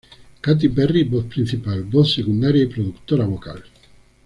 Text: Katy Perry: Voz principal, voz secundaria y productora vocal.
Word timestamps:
Katy 0.41 0.69
Perry: 0.69 1.03
Voz 1.03 1.25
principal, 1.25 1.83
voz 1.83 2.11
secundaria 2.15 2.63
y 2.63 2.65
productora 2.65 3.25
vocal. 3.25 3.63